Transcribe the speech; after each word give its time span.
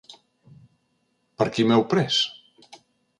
Per 1.41 1.47
qui 1.57 1.65
m'heu 1.73 1.83
pres? 1.93 2.17